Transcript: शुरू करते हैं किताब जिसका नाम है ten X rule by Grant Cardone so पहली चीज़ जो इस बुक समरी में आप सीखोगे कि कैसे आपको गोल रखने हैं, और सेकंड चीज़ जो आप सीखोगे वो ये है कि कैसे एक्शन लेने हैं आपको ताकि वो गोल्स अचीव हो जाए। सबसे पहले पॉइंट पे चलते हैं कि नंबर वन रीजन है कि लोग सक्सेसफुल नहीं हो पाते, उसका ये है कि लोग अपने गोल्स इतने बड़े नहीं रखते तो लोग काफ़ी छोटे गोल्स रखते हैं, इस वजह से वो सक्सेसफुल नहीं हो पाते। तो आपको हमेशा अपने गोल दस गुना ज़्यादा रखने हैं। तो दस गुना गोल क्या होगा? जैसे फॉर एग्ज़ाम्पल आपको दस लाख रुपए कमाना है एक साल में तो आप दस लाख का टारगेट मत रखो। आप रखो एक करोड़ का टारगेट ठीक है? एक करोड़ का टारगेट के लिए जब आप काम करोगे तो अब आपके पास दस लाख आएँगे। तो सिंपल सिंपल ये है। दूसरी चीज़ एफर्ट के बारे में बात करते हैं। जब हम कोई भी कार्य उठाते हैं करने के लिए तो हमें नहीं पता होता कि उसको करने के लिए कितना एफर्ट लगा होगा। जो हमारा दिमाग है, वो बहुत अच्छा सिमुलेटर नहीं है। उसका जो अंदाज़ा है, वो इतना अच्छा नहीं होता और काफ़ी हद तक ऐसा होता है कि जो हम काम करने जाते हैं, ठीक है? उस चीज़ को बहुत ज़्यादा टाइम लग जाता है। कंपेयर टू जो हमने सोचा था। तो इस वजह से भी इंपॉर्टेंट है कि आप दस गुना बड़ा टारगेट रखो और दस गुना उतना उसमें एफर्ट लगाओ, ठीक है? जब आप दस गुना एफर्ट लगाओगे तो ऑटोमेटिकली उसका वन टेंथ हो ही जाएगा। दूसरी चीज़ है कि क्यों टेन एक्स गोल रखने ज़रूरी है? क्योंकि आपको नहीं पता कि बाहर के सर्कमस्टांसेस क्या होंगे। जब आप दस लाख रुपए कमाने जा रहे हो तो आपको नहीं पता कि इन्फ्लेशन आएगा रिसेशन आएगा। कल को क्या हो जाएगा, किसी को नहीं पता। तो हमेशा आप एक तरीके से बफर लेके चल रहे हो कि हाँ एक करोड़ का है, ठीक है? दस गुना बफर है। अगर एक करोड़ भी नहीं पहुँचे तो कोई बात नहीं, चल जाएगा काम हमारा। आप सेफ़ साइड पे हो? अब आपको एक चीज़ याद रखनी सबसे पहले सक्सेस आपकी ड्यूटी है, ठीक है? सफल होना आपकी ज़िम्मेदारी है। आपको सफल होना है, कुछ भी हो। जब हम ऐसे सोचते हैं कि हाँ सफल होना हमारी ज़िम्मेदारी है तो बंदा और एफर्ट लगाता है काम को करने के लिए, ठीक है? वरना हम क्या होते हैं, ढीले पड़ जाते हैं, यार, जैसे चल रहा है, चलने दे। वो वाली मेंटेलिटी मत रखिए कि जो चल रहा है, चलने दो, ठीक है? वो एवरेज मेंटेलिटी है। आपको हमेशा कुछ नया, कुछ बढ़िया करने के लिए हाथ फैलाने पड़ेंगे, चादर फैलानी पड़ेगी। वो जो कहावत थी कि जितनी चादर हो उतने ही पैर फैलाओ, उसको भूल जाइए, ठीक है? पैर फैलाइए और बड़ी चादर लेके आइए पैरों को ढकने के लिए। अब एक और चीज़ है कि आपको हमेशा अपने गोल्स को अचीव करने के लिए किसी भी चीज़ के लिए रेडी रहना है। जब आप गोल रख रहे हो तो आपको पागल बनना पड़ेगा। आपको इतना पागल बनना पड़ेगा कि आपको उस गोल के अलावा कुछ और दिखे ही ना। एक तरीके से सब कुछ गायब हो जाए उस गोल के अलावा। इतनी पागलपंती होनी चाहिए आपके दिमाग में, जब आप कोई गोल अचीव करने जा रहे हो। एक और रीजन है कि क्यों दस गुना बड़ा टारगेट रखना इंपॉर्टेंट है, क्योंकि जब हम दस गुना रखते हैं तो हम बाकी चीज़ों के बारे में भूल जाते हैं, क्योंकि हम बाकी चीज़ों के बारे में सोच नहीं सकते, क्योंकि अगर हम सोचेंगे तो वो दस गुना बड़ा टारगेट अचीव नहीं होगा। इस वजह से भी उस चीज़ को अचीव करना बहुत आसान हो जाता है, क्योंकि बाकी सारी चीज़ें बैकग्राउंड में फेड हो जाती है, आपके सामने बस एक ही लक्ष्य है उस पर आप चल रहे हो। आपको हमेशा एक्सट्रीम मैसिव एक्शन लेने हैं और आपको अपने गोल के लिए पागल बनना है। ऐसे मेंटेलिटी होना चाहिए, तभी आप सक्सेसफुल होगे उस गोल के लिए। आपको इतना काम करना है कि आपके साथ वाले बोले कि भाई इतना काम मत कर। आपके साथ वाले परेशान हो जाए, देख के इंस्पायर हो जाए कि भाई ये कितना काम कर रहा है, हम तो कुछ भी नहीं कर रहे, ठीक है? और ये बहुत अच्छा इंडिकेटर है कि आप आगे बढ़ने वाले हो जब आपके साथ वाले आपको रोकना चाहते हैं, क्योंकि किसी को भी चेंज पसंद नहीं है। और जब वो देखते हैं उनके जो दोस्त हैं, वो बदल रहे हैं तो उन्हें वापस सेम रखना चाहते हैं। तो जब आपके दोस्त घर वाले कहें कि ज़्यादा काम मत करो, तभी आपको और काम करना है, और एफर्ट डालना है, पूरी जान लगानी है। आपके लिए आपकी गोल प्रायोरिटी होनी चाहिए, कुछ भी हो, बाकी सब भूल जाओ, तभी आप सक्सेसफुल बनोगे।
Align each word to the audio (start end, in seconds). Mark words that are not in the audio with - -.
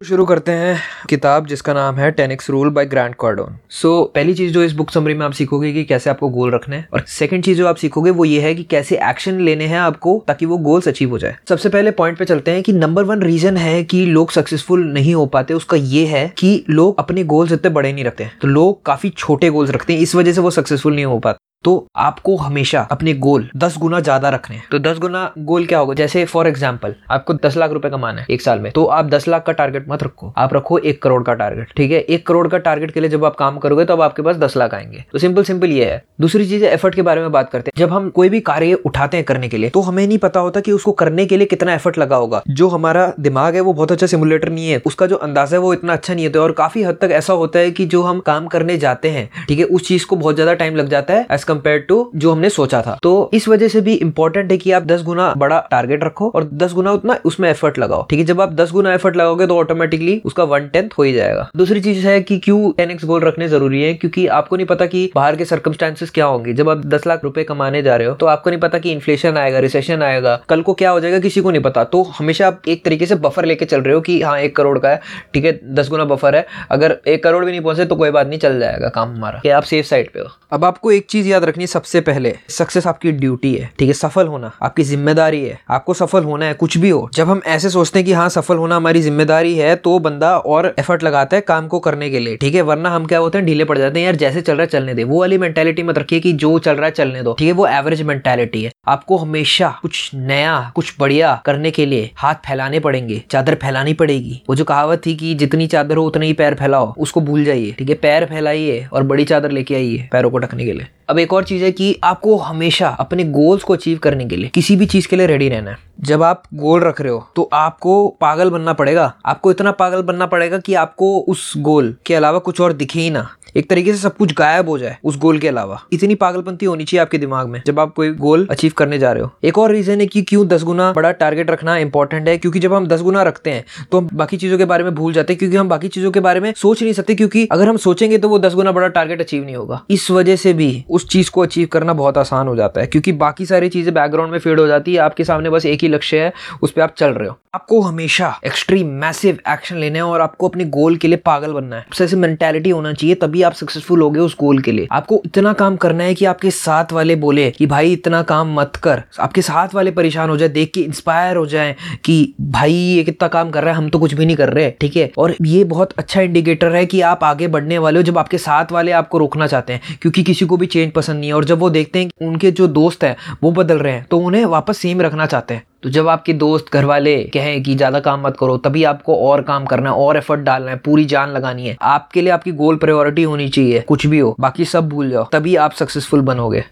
शुरू 0.00 0.24
करते 0.24 0.52
हैं 0.52 0.76
किताब 1.08 1.46
जिसका 1.46 1.72
नाम 1.74 1.96
है 1.96 2.10
ten X 2.10 2.48
rule 2.50 2.68
by 2.70 2.84
Grant 2.86 3.14
Cardone 3.14 3.56
so 3.70 3.90
पहली 4.14 4.34
चीज़ 4.34 4.52
जो 4.52 4.62
इस 4.62 4.72
बुक 4.72 4.90
समरी 4.90 5.14
में 5.14 5.24
आप 5.26 5.32
सीखोगे 5.32 5.72
कि 5.72 5.82
कैसे 5.84 6.10
आपको 6.10 6.28
गोल 6.28 6.54
रखने 6.54 6.76
हैं, 6.76 6.86
और 6.92 7.04
सेकंड 7.08 7.44
चीज़ 7.44 7.58
जो 7.58 7.66
आप 7.66 7.76
सीखोगे 7.76 8.10
वो 8.10 8.24
ये 8.24 8.40
है 8.40 8.54
कि 8.54 8.62
कैसे 8.64 8.98
एक्शन 9.08 9.40
लेने 9.40 9.66
हैं 9.66 9.78
आपको 9.78 10.16
ताकि 10.28 10.46
वो 10.46 10.58
गोल्स 10.58 10.88
अचीव 10.88 11.10
हो 11.10 11.18
जाए। 11.18 11.36
सबसे 11.48 11.68
पहले 11.68 11.90
पॉइंट 11.92 12.18
पे 12.18 12.24
चलते 12.24 12.50
हैं 12.50 12.62
कि 12.62 12.72
नंबर 12.72 13.04
वन 13.04 13.22
रीजन 13.22 13.56
है 13.56 13.82
कि 13.84 14.04
लोग 14.06 14.30
सक्सेसफुल 14.30 14.84
नहीं 14.84 15.14
हो 15.14 15.26
पाते, 15.26 15.54
उसका 15.54 15.76
ये 15.76 16.04
है 16.06 16.26
कि 16.38 16.64
लोग 16.70 16.98
अपने 16.98 17.24
गोल्स 17.24 17.52
इतने 17.52 17.70
बड़े 17.70 17.92
नहीं 17.92 18.04
रखते 18.04 18.30
तो 18.42 18.48
लोग 18.48 18.84
काफ़ी 18.86 19.10
छोटे 19.10 19.50
गोल्स 19.50 19.70
रखते 19.70 19.92
हैं, 19.92 20.00
इस 20.00 20.14
वजह 20.14 20.32
से 20.32 20.40
वो 20.40 20.50
सक्सेसफुल 20.52 20.94
नहीं 20.94 21.04
हो 21.04 21.18
पाते। 21.18 21.37
तो 21.64 21.72
आपको 21.96 22.36
हमेशा 22.36 22.80
अपने 22.92 23.12
गोल 23.16 23.48
दस 23.56 23.76
गुना 23.78 23.98
ज़्यादा 24.00 24.28
रखने 24.28 24.56
हैं। 24.56 24.64
तो 24.70 24.78
दस 24.78 24.98
गुना 24.98 25.22
गोल 25.38 25.64
क्या 25.66 25.78
होगा? 25.78 25.94
जैसे 25.94 26.24
फॉर 26.24 26.48
एग्ज़ाम्पल 26.48 26.94
आपको 27.10 27.34
दस 27.36 27.56
लाख 27.56 27.70
रुपए 27.70 27.90
कमाना 27.90 28.20
है 28.20 28.26
एक 28.30 28.42
साल 28.42 28.58
में 28.58 28.70
तो 28.72 28.84
आप 28.86 29.06
दस 29.06 29.26
लाख 29.28 29.44
का 29.46 29.52
टारगेट 29.52 29.88
मत 29.88 30.02
रखो। 30.02 30.32
आप 30.38 30.54
रखो 30.54 30.78
एक 30.80 31.02
करोड़ 31.02 31.22
का 31.24 31.34
टारगेट 31.34 31.72
ठीक 31.76 31.90
है? 31.90 31.98
एक 31.98 32.26
करोड़ 32.26 32.46
का 32.48 32.58
टारगेट 32.58 32.90
के 32.90 33.00
लिए 33.00 33.10
जब 33.10 33.24
आप 33.24 33.36
काम 33.36 33.58
करोगे 33.58 33.84
तो 33.84 33.92
अब 33.92 34.02
आपके 34.02 34.22
पास 34.22 34.36
दस 34.36 34.56
लाख 34.56 34.74
आएँगे। 34.74 35.04
तो 35.12 35.18
सिंपल 35.18 35.44
सिंपल 35.44 35.70
ये 35.70 35.84
है। 35.84 36.02
दूसरी 36.20 36.46
चीज़ 36.48 36.64
एफर्ट 36.64 36.94
के 36.94 37.02
बारे 37.02 37.20
में 37.20 37.32
बात 37.32 37.50
करते 37.50 37.70
हैं। 37.70 37.78
जब 37.78 37.92
हम 37.92 38.08
कोई 38.10 38.28
भी 38.28 38.40
कार्य 38.42 38.74
उठाते 38.86 39.16
हैं 39.16 39.26
करने 39.26 39.48
के 39.48 39.58
लिए 39.58 39.70
तो 39.70 39.80
हमें 39.80 40.06
नहीं 40.06 40.18
पता 40.18 40.40
होता 40.40 40.60
कि 40.60 40.72
उसको 40.72 40.92
करने 40.94 41.26
के 41.26 41.36
लिए 41.36 41.46
कितना 41.46 41.74
एफर्ट 41.74 41.98
लगा 41.98 42.16
होगा। 42.16 42.42
जो 42.50 42.68
हमारा 42.68 43.12
दिमाग 43.20 43.54
है, 43.54 43.60
वो 43.60 43.72
बहुत 43.72 43.92
अच्छा 43.92 44.06
सिमुलेटर 44.06 44.48
नहीं 44.48 44.70
है। 44.70 44.80
उसका 44.86 45.06
जो 45.06 45.16
अंदाज़ा 45.18 45.56
है, 45.56 45.60
वो 45.60 45.72
इतना 45.74 45.92
अच्छा 45.92 46.14
नहीं 46.14 46.26
होता 46.26 46.40
और 46.40 46.52
काफ़ी 46.54 46.82
हद 46.82 46.98
तक 47.00 47.10
ऐसा 47.12 47.32
होता 47.34 47.58
है 47.58 47.70
कि 47.70 47.86
जो 47.86 48.02
हम 48.02 48.20
काम 48.22 48.46
करने 48.48 48.76
जाते 48.78 49.10
हैं, 49.10 49.28
ठीक 49.48 49.58
है? 49.58 49.64
उस 49.64 49.86
चीज़ 49.88 50.06
को 50.06 50.16
बहुत 50.16 50.34
ज़्यादा 50.34 50.54
टाइम 50.54 50.76
लग 50.76 50.88
जाता 50.88 51.14
है। 51.14 51.26
कंपेयर 51.48 51.78
टू 51.88 52.10
जो 52.16 52.32
हमने 52.32 52.50
सोचा 52.50 52.80
था। 52.82 52.98
तो 53.02 53.30
इस 53.34 53.48
वजह 53.48 53.68
से 53.68 53.80
भी 53.80 53.94
इंपॉर्टेंट 53.96 54.50
है 54.52 54.58
कि 54.58 54.72
आप 54.72 54.82
दस 54.84 55.02
गुना 55.02 55.32
बड़ा 55.36 55.60
टारगेट 55.70 56.04
रखो 56.04 56.30
और 56.34 56.48
दस 56.54 56.72
गुना 56.74 56.92
उतना 56.92 57.18
उसमें 57.24 57.48
एफर्ट 57.50 57.78
लगाओ, 57.78 58.06
ठीक 58.10 58.18
है? 58.18 58.24
जब 58.24 58.40
आप 58.40 58.52
दस 58.54 58.72
गुना 58.72 58.94
एफर्ट 58.94 59.16
लगाओगे 59.16 59.46
तो 59.46 59.56
ऑटोमेटिकली 59.58 60.20
उसका 60.24 60.44
वन 60.44 60.68
टेंथ 60.68 60.90
हो 60.98 61.02
ही 61.02 61.12
जाएगा। 61.12 61.48
दूसरी 61.56 61.80
चीज़ 61.80 62.06
है 62.06 62.20
कि 62.20 62.38
क्यों 62.38 62.70
टेन 62.72 62.90
एक्स 62.90 63.04
गोल 63.04 63.20
रखने 63.22 63.48
ज़रूरी 63.48 63.82
है? 63.82 63.92
क्योंकि 63.94 64.26
आपको 64.28 64.56
नहीं 64.56 64.66
पता 64.66 64.86
कि 64.86 65.10
बाहर 65.14 65.36
के 65.36 65.44
सर्कमस्टांसेस 65.44 66.10
क्या 66.10 66.26
होंगे। 66.26 66.52
जब 66.52 66.70
आप 66.70 66.84
दस 66.86 67.06
लाख 67.06 67.24
रुपए 67.24 67.44
कमाने 67.44 67.82
जा 67.82 67.96
रहे 67.96 68.08
हो 68.08 68.14
तो 68.14 68.26
आपको 68.26 68.50
नहीं 68.50 68.60
पता 68.60 68.78
कि 68.78 68.92
इन्फ्लेशन 68.92 69.36
आएगा 69.36 69.58
रिसेशन 69.58 70.02
आएगा। 70.02 70.34
कल 70.48 70.62
को 70.62 70.74
क्या 70.74 70.90
हो 70.90 71.00
जाएगा, 71.00 71.18
किसी 71.18 71.40
को 71.40 71.50
नहीं 71.50 71.62
पता। 71.62 71.84
तो 71.84 72.02
हमेशा 72.18 72.46
आप 72.46 72.62
एक 72.68 72.84
तरीके 72.84 73.06
से 73.06 73.14
बफर 73.16 73.44
लेके 73.44 73.64
चल 73.64 73.80
रहे 73.80 73.94
हो 73.94 74.00
कि 74.00 74.20
हाँ 74.22 74.38
एक 74.40 74.56
करोड़ 74.56 74.78
का 74.78 74.88
है, 74.88 75.00
ठीक 75.34 75.44
है? 75.44 75.58
दस 75.74 75.88
गुना 75.90 76.04
बफर 76.06 76.36
है। 76.36 76.46
अगर 76.70 76.96
एक 77.08 77.22
करोड़ 77.22 77.44
भी 77.44 77.50
नहीं 77.50 77.60
पहुँचे 77.60 77.84
तो 77.84 77.96
कोई 77.96 78.10
बात 78.10 78.26
नहीं, 78.26 78.38
चल 78.38 78.58
जाएगा 78.60 78.88
काम 78.88 79.08
हमारा। 79.10 79.56
आप 79.56 79.62
सेफ़ 79.64 79.86
साइड 79.86 80.10
पे 80.10 80.20
हो? 80.20 80.26
अब 80.52 80.64
आपको 80.64 80.92
एक 80.92 81.06
चीज़ 81.10 81.28
याद 81.28 81.37
रखनी 81.44 81.66
सबसे 81.66 82.00
पहले 82.00 82.34
सक्सेस 82.50 82.86
आपकी 82.86 83.12
ड्यूटी 83.12 83.54
है, 83.54 83.70
ठीक 83.78 83.88
है? 83.88 83.94
सफल 83.94 84.26
होना 84.26 84.50
आपकी 84.62 84.82
ज़िम्मेदारी 84.82 85.42
है। 85.42 85.58
आपको 85.70 85.94
सफल 85.94 86.24
होना 86.24 86.46
है, 86.46 86.54
कुछ 86.54 86.76
भी 86.78 86.90
हो। 86.90 87.08
जब 87.14 87.28
हम 87.28 87.40
ऐसे 87.46 87.70
सोचते 87.70 87.98
हैं 87.98 88.06
कि 88.06 88.12
हाँ 88.12 88.28
सफल 88.28 88.56
होना 88.56 88.76
हमारी 88.76 89.00
ज़िम्मेदारी 89.02 89.54
है 89.54 89.74
तो 89.78 89.98
बंदा 89.98 90.36
और 90.38 90.74
एफर्ट 90.78 91.02
लगाता 91.02 91.36
है 91.36 91.40
काम 91.42 91.68
को 91.68 91.78
करने 91.80 92.10
के 92.10 92.18
लिए, 92.18 92.36
ठीक 92.36 92.54
है? 92.54 92.62
वरना 92.62 92.90
हम 92.90 93.06
क्या 93.06 93.18
होते 93.18 93.38
हैं, 93.38 93.46
ढीले 93.46 93.64
पड़ 93.64 93.78
जाते 93.78 93.98
हैं, 93.98 94.04
यार, 94.04 94.16
जैसे 94.16 94.40
चल 94.40 94.52
रहा 94.52 94.62
है, 94.62 94.66
चलने 94.68 94.94
दे। 94.94 95.04
वो 95.04 95.20
वाली 95.20 95.38
मेंटेलिटी 95.38 95.82
मत 95.82 95.98
रखिए 95.98 96.20
कि 96.20 96.32
जो 96.34 96.58
चल 96.58 96.76
रहा 96.76 96.86
है, 96.86 96.92
चलने 96.92 97.22
दो, 97.22 97.34
ठीक 97.38 97.46
है? 97.46 97.52
वो 97.52 97.66
एवरेज 97.68 98.02
मेंटेलिटी 98.02 98.62
है। 98.64 98.70
आपको 98.86 99.16
हमेशा 99.16 99.68
कुछ 99.82 100.10
नया, 100.14 100.72
कुछ 100.74 100.94
बढ़िया 100.98 101.42
करने 101.44 101.70
के 101.70 101.86
लिए 101.86 102.10
हाथ 102.16 102.34
फैलाने 102.34 102.80
पड़ेंगे, 102.80 103.22
चादर 103.30 103.54
फैलानी 103.54 103.94
पड़ेगी। 103.94 104.42
वो 104.48 104.54
जो 104.54 104.64
कहावत 104.64 105.02
थी 105.06 105.14
कि 105.14 105.34
जितनी 105.34 105.66
चादर 105.66 105.96
हो 105.96 106.04
उतने 106.06 106.26
ही 106.26 106.32
पैर 106.32 106.54
फैलाओ, 106.54 106.94
उसको 106.98 107.20
भूल 107.20 107.44
जाइए, 107.44 107.72
ठीक 107.72 107.88
है? 107.88 107.94
पैर 107.94 108.24
फैलाइए 108.24 108.88
और 108.92 109.02
बड़ी 109.02 109.24
चादर 109.24 109.50
लेके 109.50 109.74
आइए 109.74 110.08
पैरों 110.12 110.30
को 110.30 110.38
ढकने 110.38 110.64
के 110.64 110.72
लिए। 110.72 110.86
अब 111.08 111.18
एक 111.18 111.32
और 111.32 111.44
चीज़ 111.44 111.64
है 111.64 111.72
कि 111.72 111.96
आपको 112.04 112.36
हमेशा 112.36 112.88
अपने 112.88 113.24
गोल्स 113.24 113.62
को 113.62 113.74
अचीव 113.74 113.98
करने 113.98 114.24
के 114.24 114.36
लिए 114.36 114.48
किसी 114.48 114.76
भी 114.76 114.86
चीज़ 114.86 115.08
के 115.08 115.16
लिए 115.16 115.26
रेडी 115.26 115.48
रहना 115.48 115.70
है। 115.70 115.87
जब 115.98 116.22
आप 116.22 116.42
गोल 116.54 116.80
रख 116.80 117.00
रहे 117.00 117.12
हो 117.12 117.26
तो 117.36 117.48
आपको 117.52 118.08
पागल 118.20 118.50
बनना 118.50 118.72
पड़ेगा। 118.72 119.12
आपको 119.26 119.50
इतना 119.50 119.70
पागल 119.72 120.02
बनना 120.02 120.26
पड़ेगा 120.26 120.58
कि 120.58 120.74
आपको 120.76 121.18
उस 121.20 121.52
गोल 121.58 121.94
के 122.06 122.14
अलावा 122.14 122.38
कुछ 122.40 122.60
और 122.60 122.72
दिखे 122.72 123.00
ही 123.00 123.10
ना। 123.10 123.28
एक 123.56 123.68
तरीके 123.70 123.92
से 123.92 123.98
सब 123.98 124.16
कुछ 124.16 124.32
गायब 124.34 124.68
हो 124.68 124.76
जाए 124.78 124.96
उस 125.04 125.16
गोल 125.18 125.38
के 125.38 125.48
अलावा। 125.48 125.80
इतनी 125.92 126.14
पागलपंती 126.14 126.66
होनी 126.66 126.84
चाहिए 126.84 127.00
आपके 127.02 127.18
दिमाग 127.18 127.48
में, 127.48 127.62
जब 127.66 127.80
आप 127.80 127.92
कोई 127.94 128.10
गोल 128.14 128.46
अचीव 128.50 128.72
करने 128.76 128.98
जा 128.98 129.12
रहे 129.12 129.22
हो। 129.22 129.30
एक 129.44 129.58
और 129.58 129.72
रीजन 129.72 130.00
है 130.00 130.06
कि 130.06 130.22
क्यों 130.22 130.46
दस 130.48 130.62
गुना 130.64 130.92
बड़ा 130.92 131.10
टारगेट 131.12 131.50
रखना 131.50 131.76
इंपॉर्टेंट 131.78 132.28
है, 132.28 132.36
क्योंकि 132.38 132.58
जब 132.58 132.74
हम 132.74 132.86
दस 132.86 133.02
गुना 133.02 133.22
रखते 133.22 133.50
हैं 133.50 133.64
तो 133.92 133.98
हम 133.98 134.08
बाकी 134.12 134.36
चीज़ों 134.36 134.58
के 134.58 134.64
बारे 134.64 134.84
में 134.84 134.94
भूल 134.94 135.12
जाते 135.12 135.32
हैं, 135.32 135.38
क्योंकि 135.38 135.56
हम 135.56 135.68
बाकी 135.68 135.88
चीज़ों 135.88 136.10
के 136.10 136.20
बारे 136.20 136.40
में 136.40 136.52
सोच 136.56 136.82
नहीं 136.82 136.92
सकते, 136.92 137.14
क्योंकि 137.14 137.46
अगर 137.52 137.68
हम 137.68 137.76
सोचेंगे 137.78 138.18
तो 138.18 138.28
वो 138.28 138.38
दस 138.38 138.54
गुना 138.54 138.72
बड़ा 138.72 138.88
टारगेट 138.88 139.20
अचीव 139.20 139.44
नहीं 139.44 139.56
होगा। 139.56 139.82
इस 139.90 140.10
वजह 140.10 140.36
से 140.36 140.52
भी 140.52 140.84
उस 140.90 141.08
चीज़ 141.08 141.30
को 141.30 141.42
अचीव 141.42 141.68
करना 141.72 141.92
बहुत 141.94 142.18
आसान 142.18 142.48
हो 142.48 142.56
जाता 142.56 142.80
है, 142.80 142.86
क्योंकि 142.86 143.12
बाकी 143.14 143.46
सारी 143.46 143.68
चीज़ें 143.68 143.92
बैकग्राउंड 143.94 144.32
में 144.32 144.38
फेड 144.38 144.60
हो 144.60 144.66
जाती 144.66 144.94
है, 144.94 145.00
आपके 145.00 145.24
सामने 145.24 145.50
बस 145.50 145.66
एक 145.66 145.82
ही 145.82 145.87
लक्ष्य 145.88 146.24
है 146.24 146.32
उस 146.62 146.72
पर 146.72 146.82
आप 146.82 146.94
चल 146.94 147.12
रहे 147.12 147.28
हो। 147.28 147.38
आपको 147.58 147.80
हमेशा 147.80 148.28
एक्सट्रीम 148.46 148.88
मैसिव 148.96 149.38
एक्शन 149.48 149.76
लेने 149.76 149.98
हैं 149.98 150.02
और 150.02 150.20
आपको 150.20 150.48
अपने 150.48 150.64
गोल 150.64 150.96
के 150.96 151.08
लिए 151.08 151.16
पागल 151.16 151.52
बनना 151.52 151.76
है। 151.76 151.86
ऐसे 152.02 152.16
मेंटेलिटी 152.16 152.70
होना 152.70 152.92
चाहिए, 152.92 153.14
तभी 153.14 153.42
आप 153.42 153.52
सक्सेसफुल 153.52 154.02
होगे 154.02 154.20
उस 154.20 154.36
गोल 154.40 154.58
के 154.58 154.72
लिए। 154.72 154.88
आपको 154.92 155.20
इतना 155.26 155.52
काम 155.52 155.76
करना 155.76 156.04
है 156.04 156.14
कि 156.14 156.24
आपके 156.24 156.50
साथ 156.50 156.92
वाले 156.92 157.16
बोले 157.16 157.50
कि 157.50 157.66
भाई 157.66 157.92
इतना 157.92 158.22
काम 158.22 158.54
मत 158.54 158.76
कर। 158.76 159.02
आपके 159.20 159.42
साथ 159.42 159.74
वाले 159.74 159.90
परेशान 159.90 160.30
हो 160.30 160.36
जाए, 160.36 160.48
देख 160.48 160.70
के 160.74 160.80
इंस्पायर 160.80 161.36
हो 161.36 161.46
जाए 161.46 161.74
कि 162.04 162.34
भाई 162.40 162.72
ये 162.72 163.02
कितना 163.04 163.28
काम 163.28 163.50
कर 163.50 163.64
रहा 163.64 163.72
है, 163.72 163.78
हम 163.78 163.88
तो 163.88 163.98
कुछ 163.98 164.14
भी 164.14 164.26
नहीं 164.26 164.36
कर 164.36 164.52
रहे, 164.52 164.70
ठीक 164.70 164.96
है? 164.96 165.10
और 165.18 165.34
ये 165.42 165.64
बहुत 165.64 165.92
अच्छा 165.98 166.20
इंडिकेटर 166.20 166.74
है 166.76 166.84
कि 166.86 167.00
आप 167.02 167.24
आगे 167.24 167.48
बढ़ने 167.48 167.78
वाले 167.78 167.98
हो 167.98 168.02
जब 168.02 168.18
आपके 168.18 168.38
साथ 168.38 168.72
वाले 168.72 168.92
आपको 168.92 169.18
रोकना 169.18 169.46
चाहते 169.46 169.72
हैं, 169.72 169.96
क्योंकि 170.02 170.22
किसी 170.22 170.46
को 170.46 170.56
भी 170.56 170.66
चेंज 170.66 170.92
पसंद 170.92 171.20
नहीं 171.20 171.30
है। 171.30 171.36
और 171.36 171.44
जब 171.44 171.58
वो 171.58 171.70
देखते 171.70 171.98
हैं 171.98 172.28
उनके 172.28 172.50
जो 172.52 172.68
दोस्त 172.68 173.04
हैं, 173.04 173.16
वो 173.42 173.52
बदल 173.52 173.78
रहे 173.78 173.92
हैं 173.92 174.06
तो 174.10 174.18
उन्हें 174.18 174.44
वापस 174.46 174.78
सेम 174.78 175.00
रखना 175.00 175.26
चाहते 175.26 175.54
हैं। 175.54 175.66
तो 175.82 175.90
जब 175.90 176.08
आपके 176.08 176.32
दोस्त 176.32 176.72
घर 176.74 176.84
वाले 176.84 177.16
कहें 177.24 177.47
कि 177.56 177.74
ज़्यादा 177.74 178.00
काम 178.00 178.26
मत 178.26 178.36
करो, 178.36 178.56
तभी 178.56 178.84
आपको 178.84 179.16
और 179.16 179.42
काम 179.42 179.64
करना 179.64 179.90
है, 179.90 179.96
और 179.96 180.16
एफर्ट 180.16 180.40
डालना 180.40 180.70
है, 180.70 180.76
पूरी 180.76 181.04
जान 181.04 181.30
लगानी 181.30 181.66
है। 181.66 181.76
आपके 181.82 182.22
लिए 182.22 182.30
आपकी 182.30 182.52
गोल 182.52 182.76
प्रायोरिटी 182.76 183.22
होनी 183.22 183.48
चाहिए, 183.48 183.80
कुछ 183.80 184.06
भी 184.06 184.18
हो, 184.18 184.36
बाकी 184.40 184.64
सब 184.64 184.88
भूल 184.88 185.10
जाओ, 185.10 185.24
तभी 185.32 185.56
आप 185.56 185.72
सक्सेसफुल 185.72 186.20
बनोगे। 186.20 186.64